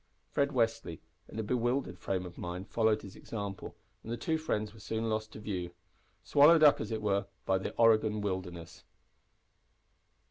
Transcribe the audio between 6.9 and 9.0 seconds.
it were, by the Oregon wilderness.